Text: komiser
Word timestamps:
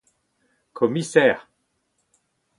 komiser 0.73 1.37